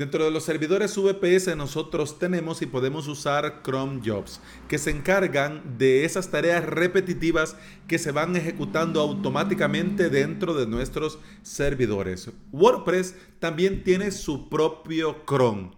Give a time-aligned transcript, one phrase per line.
[0.00, 5.76] Dentro de los servidores VPS nosotros tenemos y podemos usar Chrome Jobs, que se encargan
[5.76, 7.54] de esas tareas repetitivas
[7.86, 12.30] que se van ejecutando automáticamente dentro de nuestros servidores.
[12.50, 15.72] WordPress también tiene su propio Chrome.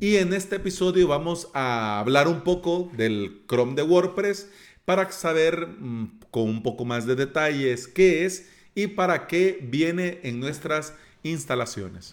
[0.00, 4.50] Y en este episodio vamos a hablar un poco del Chrome de WordPress
[4.84, 10.18] para saber mm, con un poco más de detalles qué es y para qué viene
[10.24, 10.92] en nuestras
[11.22, 12.10] instalaciones.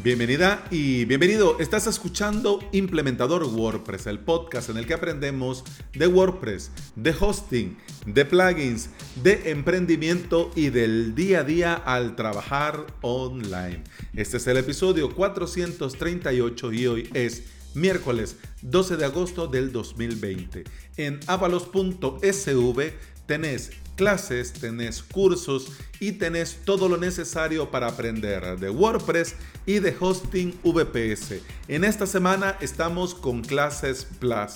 [0.00, 1.58] Bienvenida y bienvenido.
[1.58, 8.24] Estás escuchando Implementador WordPress, el podcast en el que aprendemos de WordPress, de hosting, de
[8.24, 8.90] plugins,
[9.24, 13.82] de emprendimiento y del día a día al trabajar online.
[14.14, 17.42] Este es el episodio 438 y hoy es
[17.74, 20.62] miércoles 12 de agosto del 2020.
[20.96, 22.92] En avalos.sv
[23.26, 29.34] tenés clases, tenés cursos y tenés todo lo necesario para aprender de WordPress
[29.66, 31.42] y de hosting VPS.
[31.66, 34.52] En esta semana estamos con Clases Plus.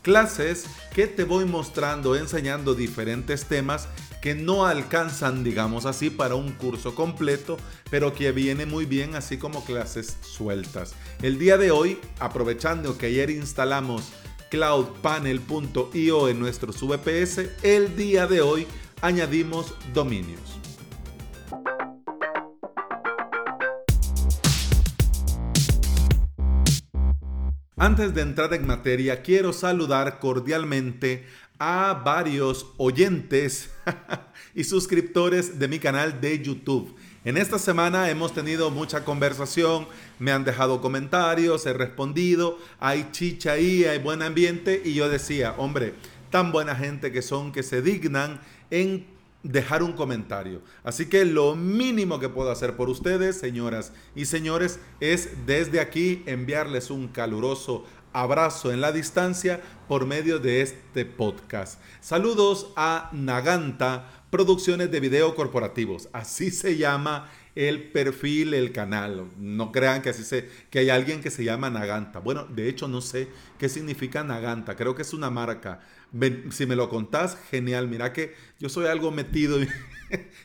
[0.00, 3.86] Clases que te voy mostrando, enseñando diferentes temas
[4.22, 7.58] que no alcanzan, digamos así, para un curso completo,
[7.90, 10.94] pero que viene muy bien así como clases sueltas.
[11.20, 14.10] El día de hoy, aprovechando que ayer instalamos
[14.50, 18.66] cloudpanel.io en nuestros VPS, el día de hoy
[19.00, 20.40] añadimos dominios.
[27.78, 31.26] Antes de entrar en materia, quiero saludar cordialmente
[31.58, 33.70] a varios oyentes
[34.54, 36.94] y suscriptores de mi canal de YouTube.
[37.24, 39.86] En esta semana hemos tenido mucha conversación,
[40.18, 45.54] me han dejado comentarios, he respondido, hay chicha ahí, hay buen ambiente y yo decía,
[45.58, 45.94] hombre,
[46.30, 49.06] tan buena gente que son que se dignan en
[49.42, 50.60] dejar un comentario.
[50.82, 56.22] Así que lo mínimo que puedo hacer por ustedes, señoras y señores, es desde aquí
[56.26, 61.80] enviarles un caluroso abrazo en la distancia por medio de este podcast.
[62.00, 66.08] Saludos a Naganta Producciones de Video Corporativos.
[66.12, 69.30] Así se llama el perfil, el canal.
[69.38, 72.20] No crean que así se, que hay alguien que se llama Naganta.
[72.20, 73.28] Bueno, de hecho no sé
[73.58, 74.76] qué significa Naganta.
[74.76, 75.80] Creo que es una marca.
[76.50, 77.88] Si me lo contás, genial.
[77.88, 79.68] Mira que yo soy algo metido y,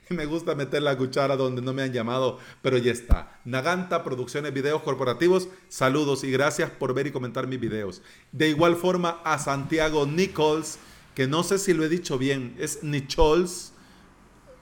[0.09, 3.39] me gusta meter la cuchara donde no me han llamado, pero ya está.
[3.45, 8.01] Naganta Producciones Videos Corporativos, saludos y gracias por ver y comentar mis videos.
[8.31, 10.79] De igual forma a Santiago Nichols,
[11.15, 13.73] que no sé si lo he dicho bien, es Nichols,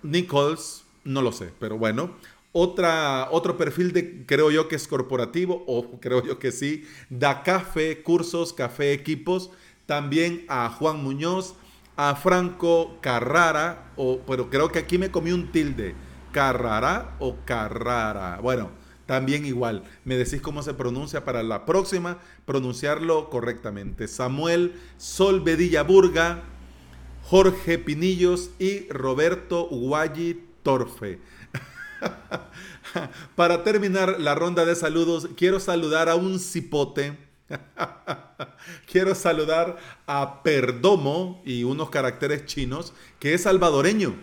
[0.03, 2.15] Nichols, no lo sé, pero bueno.
[2.51, 7.43] Otra, otro perfil de, creo yo que es corporativo, o creo yo que sí, da
[7.43, 9.51] café, cursos, café, equipos.
[9.89, 11.55] También a Juan Muñoz,
[11.95, 15.95] a Franco Carrara, o, pero creo que aquí me comí un tilde.
[16.31, 18.37] Carrara o Carrara.
[18.39, 18.69] Bueno,
[19.07, 19.83] también igual.
[20.05, 24.07] Me decís cómo se pronuncia para la próxima, pronunciarlo correctamente.
[24.07, 26.43] Samuel Solvedilla Burga,
[27.23, 31.19] Jorge Pinillos y Roberto Guayi Torfe.
[33.35, 37.28] Para terminar la ronda de saludos, quiero saludar a un cipote.
[38.91, 39.77] quiero saludar
[40.07, 44.15] a Perdomo y unos caracteres chinos, que es salvadoreño,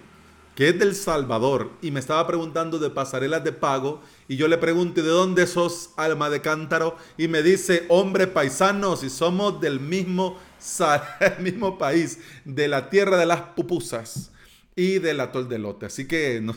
[0.55, 1.71] que es del Salvador.
[1.83, 4.01] Y me estaba preguntando de pasarelas de pago.
[4.29, 6.97] Y yo le pregunté, ¿de dónde sos, alma de cántaro?
[7.19, 10.39] Y me dice, hombre paisano, si somos del mismo,
[11.41, 14.33] mismo país, de la tierra de las pupusas
[14.75, 15.87] y del atol de.
[15.87, 16.55] Así que no,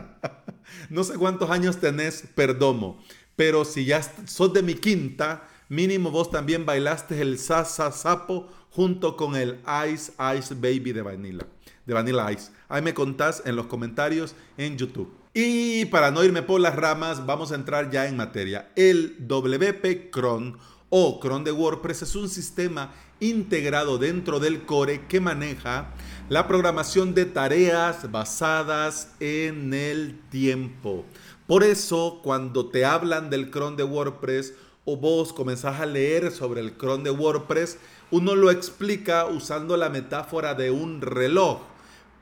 [0.90, 3.02] no sé cuántos años tenés, perdomo,
[3.36, 9.16] pero si ya sos de mi quinta, mínimo vos también bailaste el Sasa Sapo junto
[9.16, 9.60] con el
[9.92, 11.46] Ice Ice Baby de Vanilla,
[11.86, 12.50] de Vanilla Ice.
[12.68, 15.12] Ahí me contás en los comentarios en YouTube.
[15.34, 18.70] Y para no irme por las ramas, vamos a entrar ya en materia.
[18.76, 20.58] El WP Cron
[20.90, 25.92] o Cron de WordPress es un sistema integrado dentro del core que maneja
[26.28, 31.04] la programación de tareas basadas en el tiempo.
[31.46, 34.54] Por eso, cuando te hablan del cron de WordPress
[34.90, 37.76] o vos comenzás a leer sobre el cron de WordPress,
[38.10, 41.60] uno lo explica usando la metáfora de un reloj,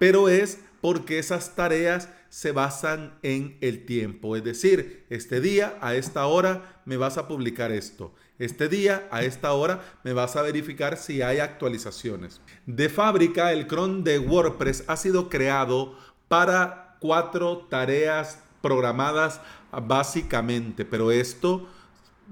[0.00, 4.34] pero es porque esas tareas se basan en el tiempo.
[4.34, 8.12] Es decir, este día a esta hora me vas a publicar esto.
[8.40, 12.40] Este día, a esta hora, me vas a verificar si hay actualizaciones.
[12.66, 15.96] De fábrica, el cron de WordPress ha sido creado
[16.26, 19.40] para cuatro tareas programadas
[19.70, 21.68] básicamente, pero esto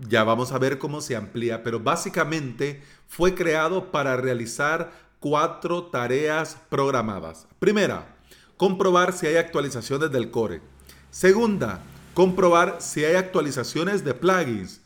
[0.01, 6.57] ya vamos a ver cómo se amplía, pero básicamente fue creado para realizar cuatro tareas
[6.69, 7.47] programadas.
[7.59, 8.17] Primera,
[8.57, 10.61] comprobar si hay actualizaciones del core.
[11.11, 11.81] Segunda,
[12.13, 14.81] comprobar si hay actualizaciones de plugins.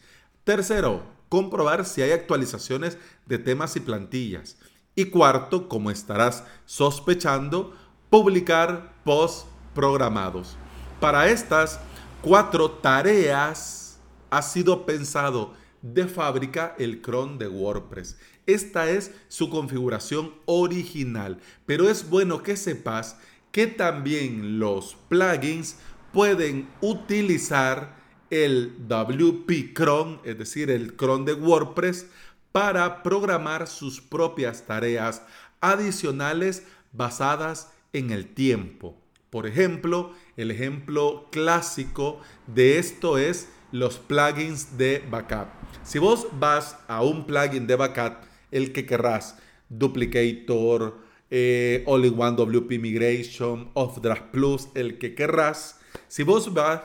[0.44, 4.56] Tercero, comprobar si hay actualizaciones de temas y plantillas.
[4.94, 7.74] Y cuarto, como estarás sospechando,
[8.10, 10.56] publicar posts programados.
[11.00, 11.78] Para estas
[12.20, 13.87] cuatro tareas
[14.30, 18.18] ha sido pensado de fábrica el cron de WordPress.
[18.46, 23.16] Esta es su configuración original, pero es bueno que sepas
[23.52, 25.76] que también los plugins
[26.12, 27.96] pueden utilizar
[28.30, 32.06] el WP Cron, es decir, el cron de WordPress,
[32.52, 35.22] para programar sus propias tareas
[35.60, 38.96] adicionales basadas en el tiempo.
[39.30, 45.48] Por ejemplo, el ejemplo clásico de esto es los plugins de backup.
[45.82, 49.36] Si vos vas a un plugin de backup, el que querrás,
[49.68, 50.98] Duplicator,
[51.30, 53.70] eh, All-in-One WP Migration,
[54.02, 55.78] Draft Plus, el que querrás,
[56.08, 56.80] si vos vas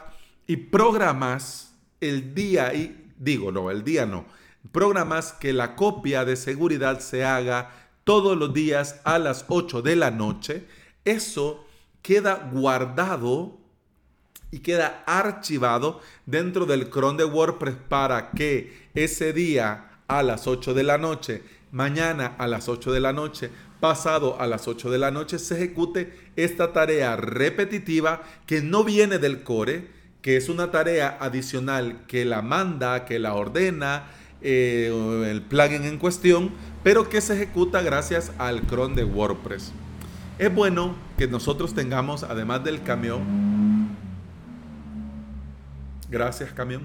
[0.47, 4.25] y programas el día, y digo, no, el día no,
[4.71, 7.71] programas que la copia de seguridad se haga
[8.03, 10.65] todos los días a las 8 de la noche,
[11.05, 11.65] eso
[12.01, 13.62] queda guardado
[14.53, 20.75] y queda archivado dentro del cron de WordPress para que ese día a las 8
[20.75, 21.41] de la noche,
[21.71, 25.55] mañana a las 8 de la noche, pasado a las 8 de la noche, se
[25.55, 29.87] ejecute esta tarea repetitiva que no viene del core,
[30.21, 34.03] que es una tarea adicional que la manda, que la ordena
[34.43, 36.51] eh, el plugin en cuestión,
[36.83, 39.71] pero que se ejecuta gracias al cron de WordPress.
[40.37, 43.42] Es bueno que nosotros tengamos, además del camión,
[46.13, 46.83] gracias camión,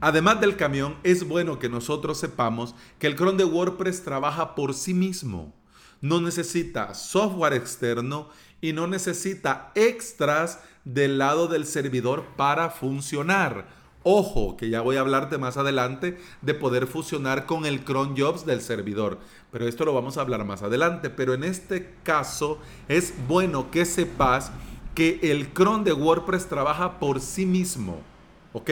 [0.00, 4.74] además del camión, es bueno que nosotros sepamos que el cron de WordPress trabaja por
[4.74, 5.52] sí mismo.
[6.00, 8.28] No necesita software externo
[8.60, 13.66] y no necesita extras del lado del servidor para funcionar.
[14.04, 18.46] Ojo, que ya voy a hablarte más adelante de poder fusionar con el cron jobs
[18.46, 19.18] del servidor.
[19.50, 21.10] Pero esto lo vamos a hablar más adelante.
[21.10, 24.52] Pero en este caso es bueno que sepas
[24.94, 28.13] que el cron de WordPress trabaja por sí mismo.
[28.54, 28.70] ¿Ok?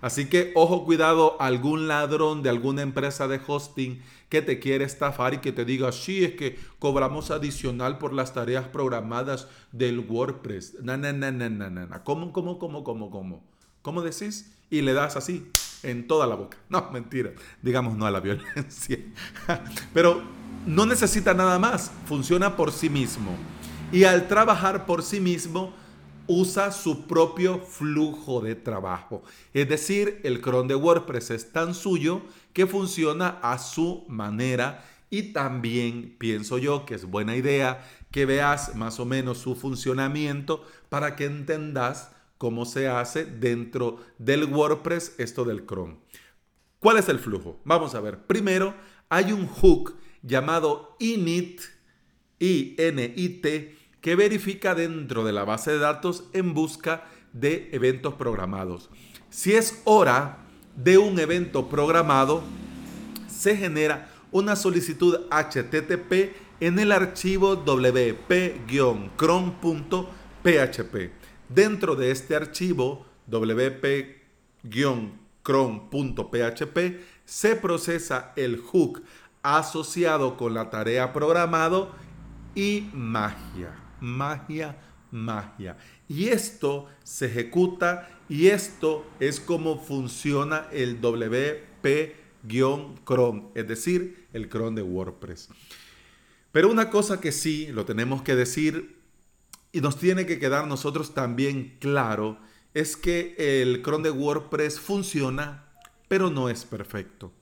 [0.00, 5.34] Así que ojo cuidado, algún ladrón de alguna empresa de hosting que te quiere estafar
[5.34, 10.76] y que te diga, sí, es que cobramos adicional por las tareas programadas del WordPress.
[10.82, 12.04] No, no, no, no, no, no.
[12.04, 13.42] ¿Cómo, cómo, cómo, cómo, cómo?
[13.82, 14.54] ¿Cómo decís?
[14.70, 15.46] y le das así
[15.82, 16.56] en toda la boca.
[16.68, 17.30] No, mentira.
[17.62, 18.98] Digamos no a la violencia.
[19.92, 20.22] Pero
[20.66, 21.90] no necesita nada más.
[22.06, 23.36] Funciona por sí mismo.
[23.92, 25.72] Y al trabajar por sí mismo,
[26.26, 29.22] usa su propio flujo de trabajo.
[29.52, 32.22] Es decir, el cron de WordPress es tan suyo
[32.52, 34.84] que funciona a su manera.
[35.10, 40.64] Y también pienso yo que es buena idea que veas más o menos su funcionamiento
[40.88, 45.96] para que entendas cómo se hace dentro del WordPress esto del Chrome.
[46.80, 47.60] ¿Cuál es el flujo?
[47.64, 48.26] Vamos a ver.
[48.26, 48.74] Primero,
[49.08, 51.60] hay un hook llamado init,
[52.38, 58.90] I-N-I-T, que verifica dentro de la base de datos en busca de eventos programados.
[59.30, 60.44] Si es hora
[60.76, 62.42] de un evento programado,
[63.26, 68.34] se genera una solicitud HTTP en el archivo wp-cron.php.
[71.48, 74.20] Dentro de este archivo wp-cron.php
[77.24, 79.02] se procesa el hook
[79.42, 81.94] asociado con la tarea programado
[82.54, 84.76] y magia, magia,
[85.10, 85.76] magia.
[86.08, 92.12] Y esto se ejecuta y esto es como funciona el wp-cron,
[93.54, 95.48] es decir, el cron de WordPress.
[96.52, 98.96] Pero una cosa que sí lo tenemos que decir
[99.72, 102.38] y nos tiene que quedar nosotros también claro
[102.74, 105.64] es que el cron de WordPress funciona,
[106.06, 107.32] pero no es perfecto.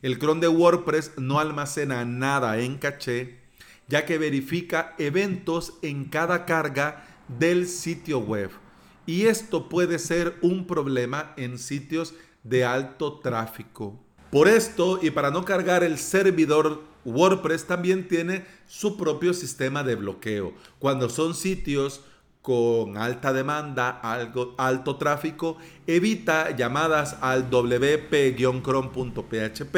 [0.00, 3.41] El cron de WordPress no almacena nada en caché,
[3.92, 8.48] ya que verifica eventos en cada carga del sitio web.
[9.04, 14.02] Y esto puede ser un problema en sitios de alto tráfico.
[14.30, 19.96] Por esto, y para no cargar el servidor WordPress también tiene su propio sistema de
[19.96, 20.54] bloqueo.
[20.78, 22.00] Cuando son sitios
[22.40, 29.76] con alta demanda, algo, alto tráfico, evita llamadas al wp-chrome.php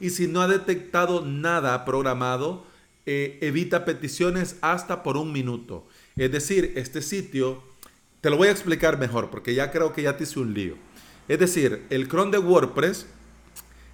[0.00, 2.75] y si no ha detectado nada programado,
[3.06, 5.86] eh, evita peticiones hasta por un minuto.
[6.16, 7.62] Es decir, este sitio,
[8.20, 10.74] te lo voy a explicar mejor porque ya creo que ya te hice un lío.
[11.28, 13.06] Es decir, el cron de WordPress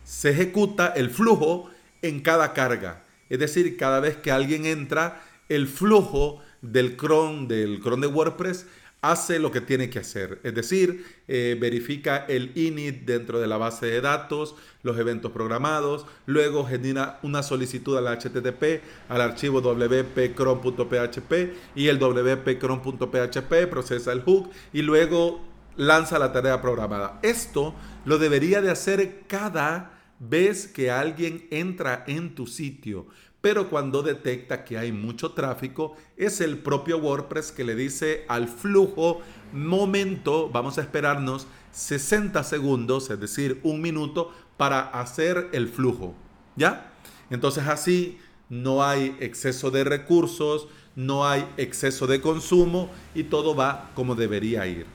[0.05, 1.71] se ejecuta el flujo
[2.03, 3.05] en cada carga.
[3.29, 8.67] Es decir, cada vez que alguien entra, el flujo del cron, del cron de WordPress,
[9.03, 10.41] hace lo que tiene que hacer.
[10.45, 16.07] Es decir, eh, verifica el init dentro de la base de datos, los eventos programados,
[16.27, 21.33] luego genera una solicitud al HTTP, al archivo wp-cron.php
[21.75, 25.45] y el wp-cron.php procesa el hook y luego
[25.77, 27.19] lanza la tarea programada.
[27.23, 33.09] Esto lo debería de hacer cada vez que alguien entra en tu sitio
[33.43, 38.49] pero cuando detecta que hay mucho tráfico, es el propio WordPress que le dice al
[38.49, 39.21] flujo,
[39.53, 46.15] momento, vamos a esperarnos 60 segundos, es decir, un minuto, para hacer el flujo.
[46.55, 46.93] ¿Ya?
[47.31, 48.19] Entonces así
[48.49, 54.67] no hay exceso de recursos, no hay exceso de consumo y todo va como debería
[54.69, 54.87] ir.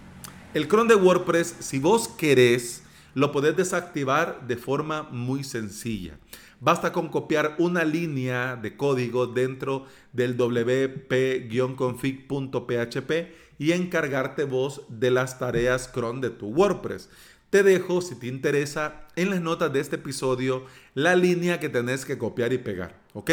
[0.54, 2.84] El cron de WordPress, si vos querés,
[3.18, 6.20] lo podés desactivar de forma muy sencilla.
[6.60, 13.12] Basta con copiar una línea de código dentro del wp-config.php
[13.58, 17.10] y encargarte vos de las tareas cron de tu WordPress.
[17.50, 22.06] Te dejo, si te interesa, en las notas de este episodio la línea que tenés
[22.06, 23.02] que copiar y pegar.
[23.16, 23.32] ¿Ok?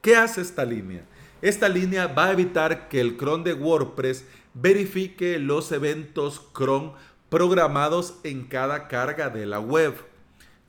[0.00, 1.04] ¿Qué hace esta línea?
[1.42, 6.94] Esta línea va a evitar que el cron de WordPress verifique los eventos cron
[7.32, 9.94] programados en cada carga de la web.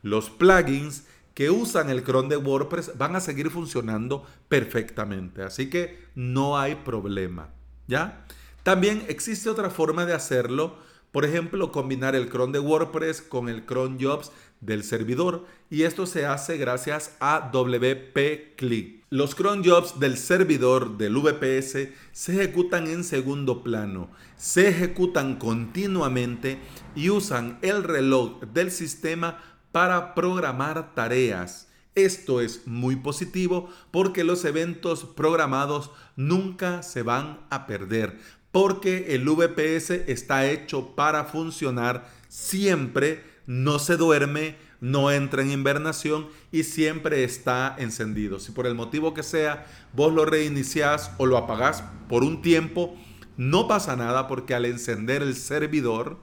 [0.02, 1.04] Los plugins
[1.34, 5.44] que usan el cron de WordPress van a seguir funcionando perfectamente.
[5.44, 7.50] Así que no hay problema.
[7.88, 8.26] ¿Ya?
[8.64, 10.78] También existe otra forma de hacerlo.
[11.12, 15.46] Por ejemplo, combinar el cron de WordPress con el cron jobs del servidor.
[15.70, 19.03] Y esto se hace gracias a WP Click.
[19.14, 24.10] Los cron jobs del servidor del VPS se ejecutan en segundo plano.
[24.38, 26.58] Se ejecutan continuamente
[26.96, 29.38] y usan el reloj del sistema
[29.72, 31.68] para programar tareas.
[31.94, 38.18] Esto es muy positivo porque los eventos programados nunca se van a perder,
[38.52, 46.28] porque el VPS está hecho para funcionar siempre, no se duerme, no entra en invernación
[46.52, 48.38] y siempre está encendido.
[48.38, 52.94] Si por el motivo que sea vos lo reiniciás o lo apagás por un tiempo,
[53.38, 56.18] no pasa nada porque al encender el servidor,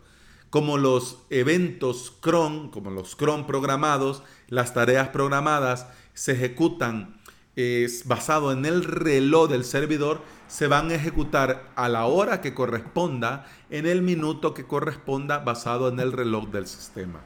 [0.50, 7.18] como los eventos cron, como los cron programados, las tareas programadas se ejecutan
[7.56, 12.54] es basado en el reloj del servidor, se van a ejecutar a la hora que
[12.54, 17.20] corresponda, en el minuto que corresponda, basado en el reloj del sistema.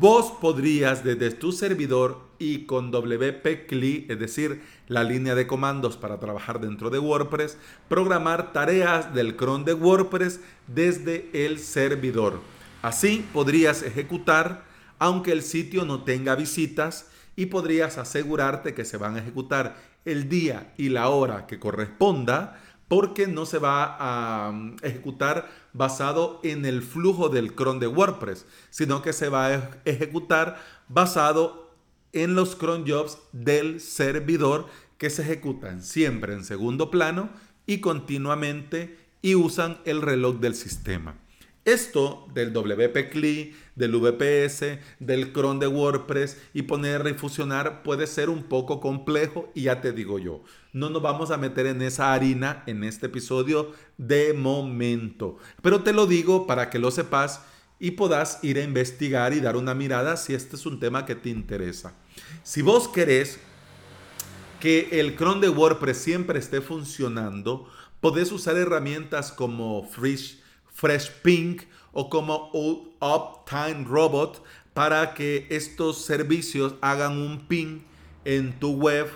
[0.00, 6.20] Vos podrías desde tu servidor y con WP-CLI, es decir, la línea de comandos para
[6.20, 7.56] trabajar dentro de WordPress,
[7.88, 12.40] programar tareas del cron de WordPress desde el servidor.
[12.82, 14.68] Así podrías ejecutar
[14.98, 20.28] aunque el sitio no tenga visitas y podrías asegurarte que se van a ejecutar el
[20.28, 26.64] día y la hora que corresponda porque no se va a mm, ejecutar basado en
[26.64, 31.74] el flujo del cron de WordPress, sino que se va a ejecutar basado
[32.12, 34.66] en los cron jobs del servidor
[34.96, 37.30] que se ejecutan siempre en segundo plano
[37.66, 41.16] y continuamente y usan el reloj del sistema.
[41.64, 48.06] Esto del WP CLI, del VPS, del cron de WordPress y poner y fusionar puede
[48.06, 50.42] ser un poco complejo y ya te digo yo,
[50.72, 55.38] no nos vamos a meter en esa harina en este episodio de momento.
[55.62, 57.42] Pero te lo digo para que lo sepas
[57.78, 61.14] y puedas ir a investigar y dar una mirada si este es un tema que
[61.14, 61.94] te interesa.
[62.42, 63.38] Si vos querés
[64.58, 67.70] que el cron de WordPress siempre esté funcionando,
[68.00, 70.38] podés usar herramientas como Fresh
[70.78, 74.42] Fresh Pink o como Uptime Robot
[74.74, 77.80] para que estos servicios hagan un ping
[78.24, 79.08] en tu web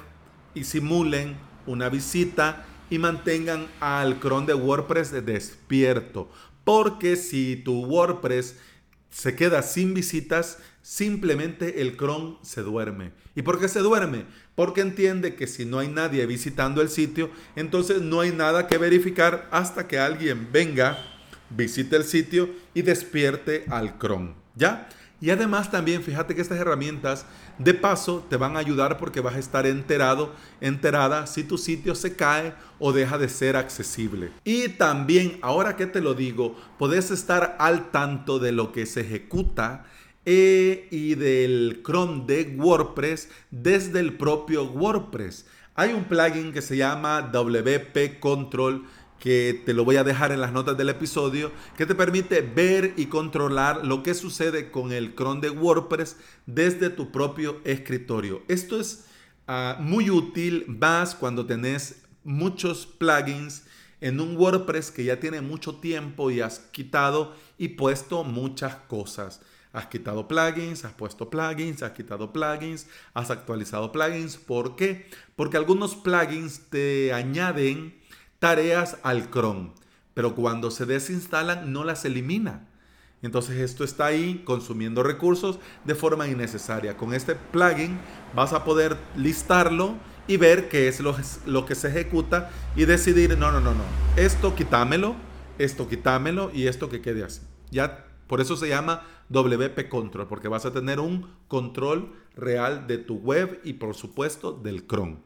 [0.55, 1.37] y simulen
[1.67, 6.29] una visita y mantengan al cron de WordPress despierto.
[6.65, 8.57] Porque si tu WordPress
[9.11, 13.13] se queda sin visitas, simplemente el cron se duerme.
[13.35, 14.25] ¿Y por qué se duerme?
[14.55, 18.79] Porque entiende que si no hay nadie visitando el sitio, entonces no hay nada que
[18.79, 20.99] verificar hasta que alguien venga
[21.57, 24.35] visite el sitio y despierte al cron.
[24.55, 24.89] ¿Ya?
[25.23, 29.37] Y además también fíjate que estas herramientas de paso te van a ayudar porque vas
[29.37, 34.31] a estar enterado, enterada si tu sitio se cae o deja de ser accesible.
[34.43, 39.03] Y también, ahora que te lo digo, puedes estar al tanto de lo que se
[39.03, 39.85] ejecuta
[40.25, 45.47] eh, y del cron de WordPress desde el propio WordPress.
[45.75, 48.85] Hay un plugin que se llama WP Control
[49.23, 52.95] que te lo voy a dejar en las notas del episodio, que te permite ver
[52.97, 58.43] y controlar lo que sucede con el cron de WordPress desde tu propio escritorio.
[58.49, 59.05] Esto es
[59.47, 63.63] ah, muy útil más cuando tenés muchos plugins
[64.01, 69.41] en un WordPress que ya tiene mucho tiempo y has quitado y puesto muchas cosas.
[69.73, 74.37] Has quitado plugins, has puesto plugins, has quitado plugins, has actualizado plugins.
[74.37, 75.07] ¿Por qué?
[75.37, 78.02] Porque algunos plugins te añaden
[78.43, 79.71] tareas al Chrome,
[80.15, 82.67] pero cuando se desinstalan no las elimina.
[83.23, 86.97] Entonces esto está ahí consumiendo recursos de forma innecesaria.
[86.97, 88.01] Con este plugin
[88.35, 89.95] vas a poder listarlo
[90.27, 93.85] y ver qué es lo, que se ejecuta y decidir, no, no, no, no,
[94.17, 95.15] esto quítamelo,
[95.59, 97.43] esto quítamelo y esto que quede así.
[97.71, 102.99] Ya por eso se llama WP Control, porque vas a tener un control real de
[102.99, 105.19] tu web y por supuesto del Chrome.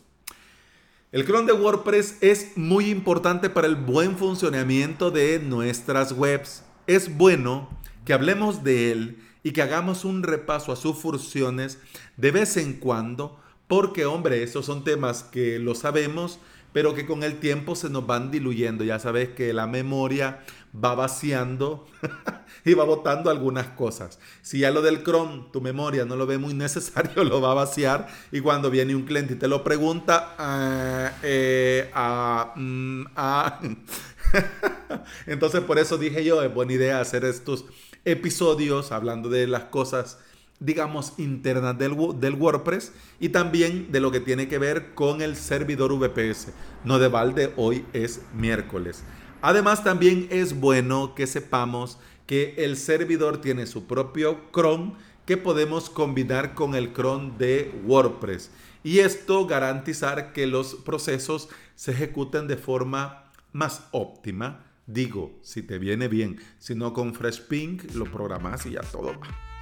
[1.13, 6.65] El Chrome de WordPress es muy importante para el buen funcionamiento de nuestras webs.
[6.89, 7.71] Es bueno
[8.05, 11.79] que hablemos de él y que hagamos un repaso a sus funciones
[12.17, 16.41] de vez en cuando, porque hombre, esos son temas que lo sabemos,
[16.77, 18.85] pero que con el tiempo se nos van diluyendo.
[18.85, 20.41] Ya sabes que la memoria
[20.75, 21.87] va vaciando
[22.67, 24.19] y va botando algunas cosas.
[24.43, 27.55] Si ya lo del Chrome, tu memoria no lo ve muy necesario, lo va a
[27.55, 28.09] vaciar.
[28.31, 33.59] Y cuando viene un cliente y te lo pregunta, ah, eh, ah, mm, ah.
[35.27, 37.65] entonces por eso dije yo, es buena idea hacer estos
[38.05, 40.19] episodios hablando de las cosas
[40.61, 45.37] digamos, internas del, del, WordPress y también de lo que tiene que ver con el
[45.37, 46.49] servidor VPS.
[46.85, 49.03] No de balde, hoy es miércoles.
[49.43, 54.95] Además, también es bueno que sepamos que el servidor tiene su propio cron
[55.27, 58.51] que podemos combinar con el cron de WordPress.
[58.83, 64.65] Y esto garantizar que los procesos se ejecuten de forma más óptima.
[64.87, 69.56] Digo, si te viene bien, si no con FreshPink lo programas y ya todo va.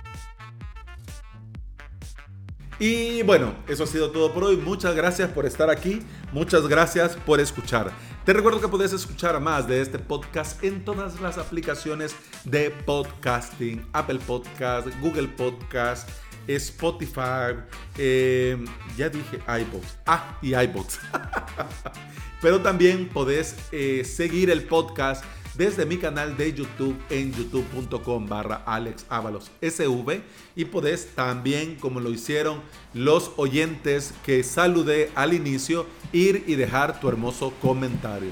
[2.78, 4.56] Y bueno, eso ha sido todo por hoy.
[4.56, 6.00] Muchas gracias por estar aquí.
[6.32, 7.92] Muchas gracias por escuchar.
[8.24, 13.86] Te recuerdo que puedes escuchar más de este podcast en todas las aplicaciones de podcasting.
[13.92, 16.08] Apple Podcast, Google Podcast,
[16.48, 17.54] Spotify.
[17.96, 18.64] Eh,
[18.96, 19.98] ya dije iBox.
[20.06, 20.98] Ah, y iBox.
[22.42, 25.24] Pero también podés eh, seguir el podcast
[25.56, 29.06] desde mi canal de YouTube en youtube.com barra Alex
[29.60, 30.22] SV
[30.56, 32.60] y podés también, como lo hicieron
[32.92, 38.30] los oyentes que saludé al inicio, ir y dejar tu hermoso comentario.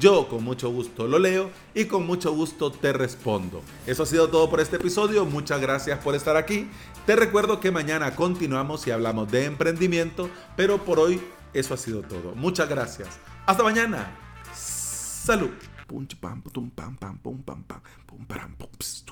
[0.00, 3.62] Yo con mucho gusto lo leo y con mucho gusto te respondo.
[3.86, 5.24] Eso ha sido todo por este episodio.
[5.24, 6.68] Muchas gracias por estar aquí.
[7.06, 11.20] Te recuerdo que mañana continuamos y hablamos de emprendimiento, pero por hoy
[11.52, 12.34] eso ha sido todo.
[12.34, 13.08] Muchas gracias.
[13.46, 14.16] Hasta mañana.
[14.54, 15.50] Salud.
[15.86, 19.04] 뽐찌 빰뿌돈 빰빰 뽐빰빰 뽐빠람 뽐스